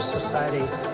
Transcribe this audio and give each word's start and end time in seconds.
society 0.00 0.93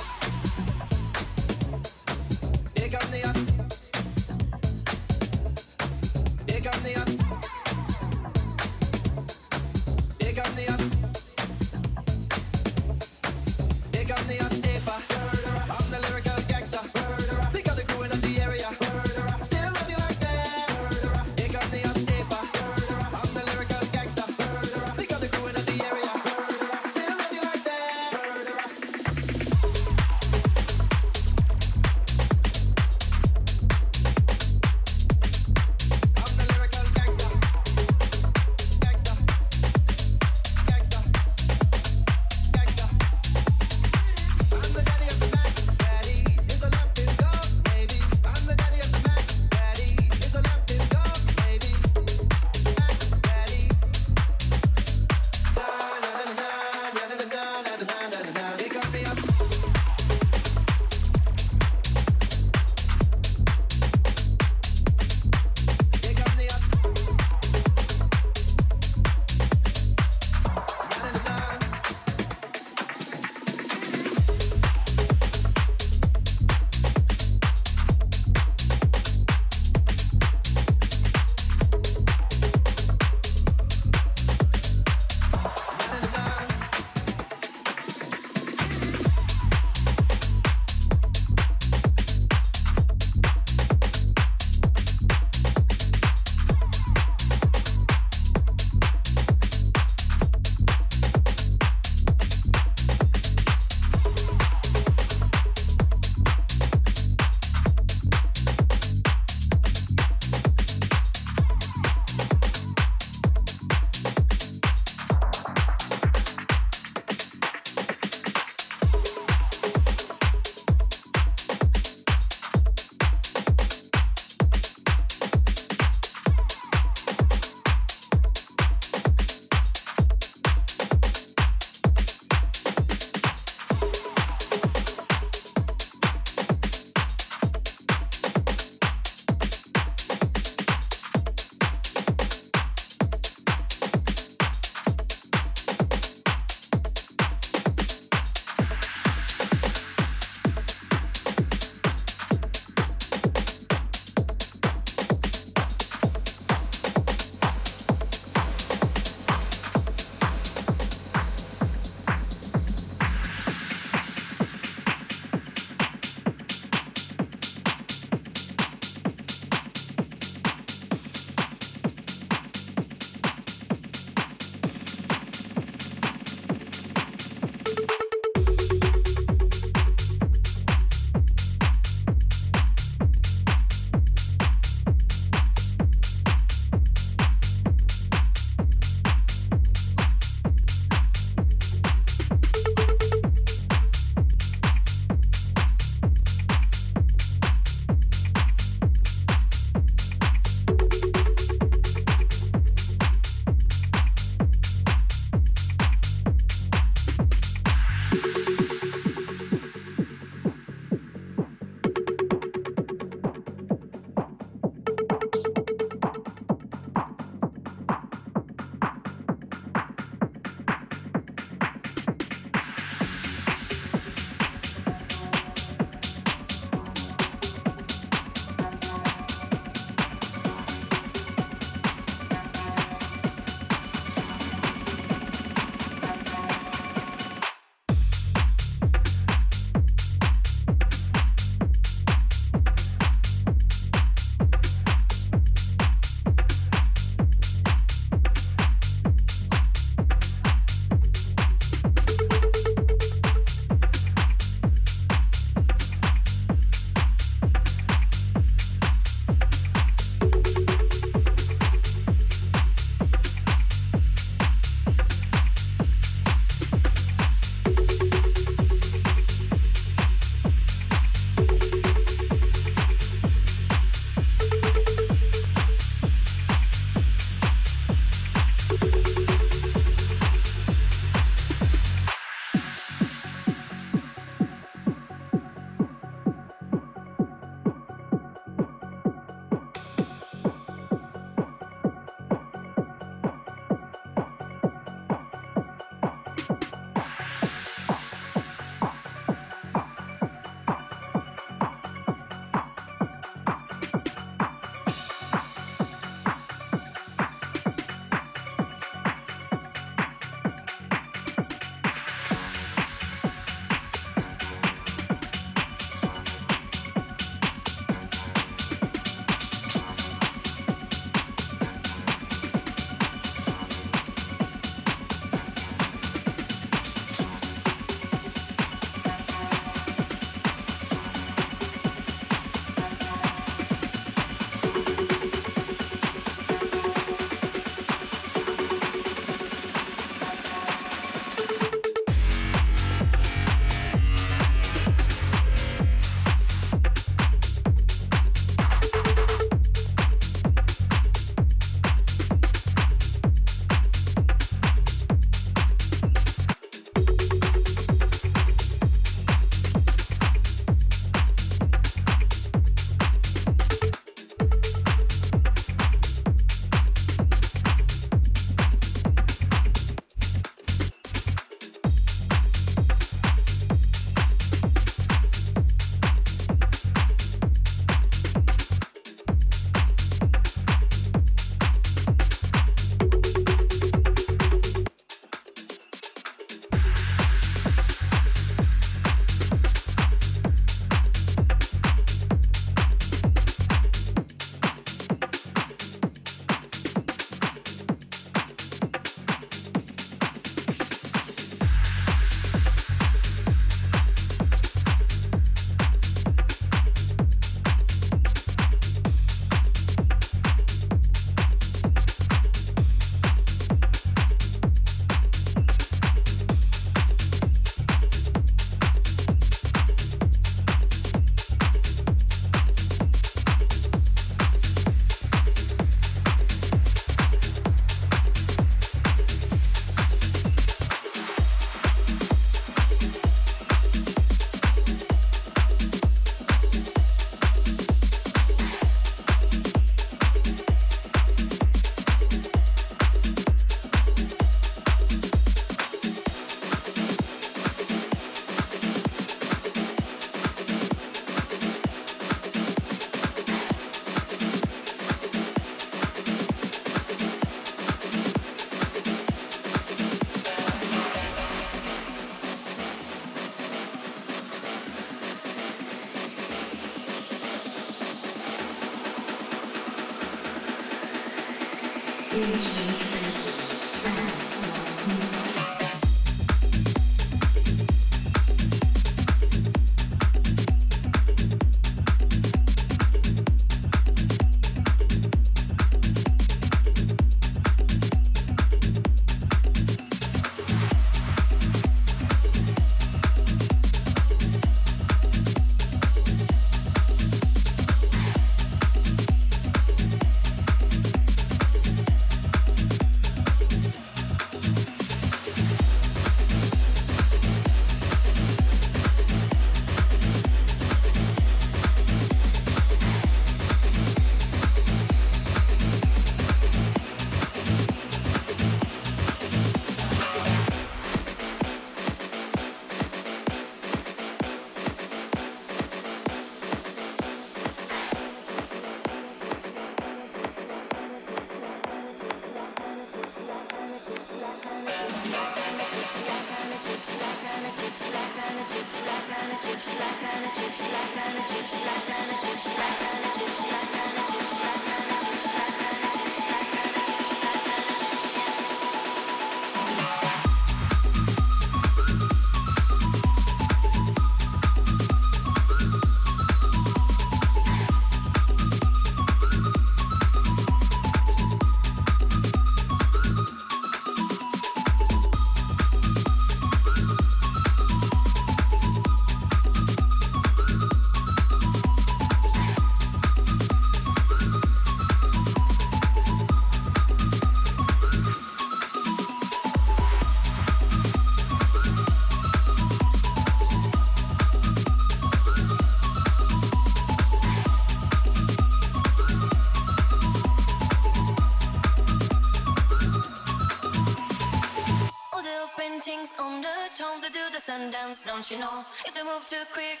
don't 598.08 598.50
you 598.50 598.58
know? 598.58 598.84
If 599.04 599.12
they 599.12 599.22
move 599.22 599.44
too 599.44 599.64
quick, 599.70 600.00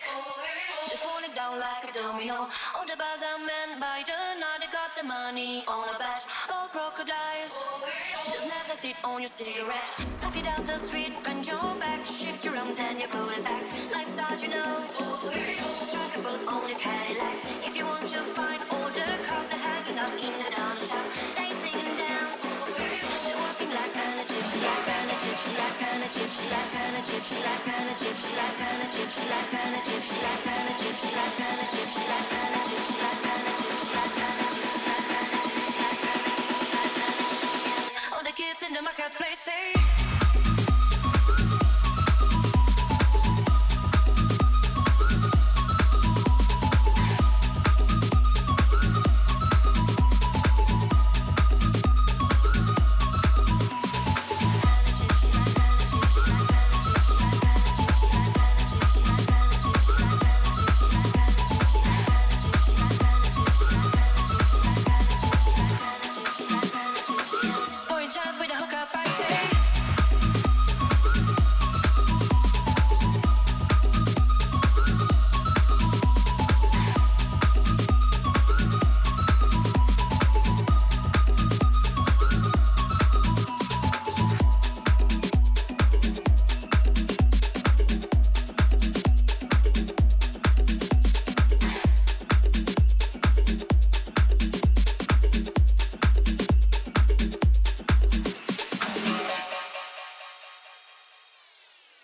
they're 0.88 0.96
falling 0.96 1.34
down 1.34 1.60
like 1.60 1.84
a 1.84 1.92
domino. 1.92 2.48
All 2.74 2.86
the 2.88 2.96
bars 2.96 3.20
are 3.20 3.38
men 3.38 3.78
by 3.78 4.02
the 4.06 4.40
night, 4.40 4.60
they 4.60 4.72
got 4.72 4.96
the 4.96 5.04
money 5.04 5.62
on 5.68 5.94
a 5.94 5.98
bet. 5.98 6.24
Gold 6.48 6.70
crocodiles, 6.72 7.66
there's 8.30 8.44
never 8.44 8.76
fit 8.76 8.96
on 9.04 9.20
your 9.20 9.28
cigarette. 9.28 9.88
Stuff 10.16 10.36
it 10.36 10.44
down 10.44 10.64
the 10.64 10.78
street, 10.78 11.12
bend 11.22 11.46
your 11.46 11.74
back, 11.76 12.06
shift 12.06 12.44
your 12.44 12.56
arm, 12.56 12.74
then 12.74 12.98
you 12.98 13.08
pull 13.08 13.28
it 13.28 13.44
back. 13.44 13.62
Life's 13.92 14.18
hard, 14.18 14.40
you 14.40 14.48
know. 14.48 14.80
Strike 15.76 16.16
a 16.16 16.20
pose 16.20 16.46
on 16.46 16.68
your 16.68 16.78
Cadillac. 16.78 17.36
If 17.66 17.76
you 17.76 17.84
want 17.84 18.06
to 18.06 18.20
find 18.20 18.62
the 38.24 38.32
kids 38.34 38.62
in 38.62 38.72
the 38.72 38.82
marketplace 38.82 39.38
say 39.38 39.87